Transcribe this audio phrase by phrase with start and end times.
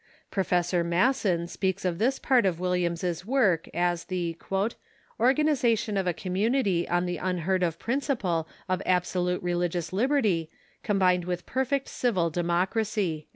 [0.31, 3.49] Professor Masson speaks of this part of Williams's Rhode Island ^'.
[3.69, 4.35] work as the
[5.19, 10.49] "organization oi a community on the unheard of principle of absolute religious liberty
[10.81, 13.27] combined with perfect civil democracy."